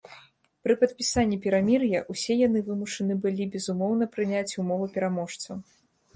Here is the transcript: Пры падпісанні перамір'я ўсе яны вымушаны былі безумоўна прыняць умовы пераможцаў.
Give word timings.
Пры 0.67 0.75
падпісанні 0.83 1.37
перамір'я 1.43 1.99
ўсе 2.13 2.33
яны 2.47 2.59
вымушаны 2.71 3.19
былі 3.27 3.49
безумоўна 3.59 4.09
прыняць 4.17 4.57
умовы 4.67 4.91
пераможцаў. 4.99 5.55